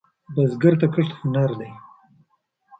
بزګر 0.33 0.73
ته 0.81 0.87
کښت 0.93 1.11
هنر 1.19 1.51
دی 1.59 1.71